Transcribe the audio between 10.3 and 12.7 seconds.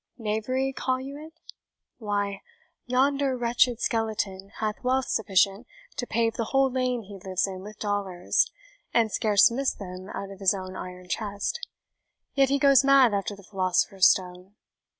of his own iron chest; yet he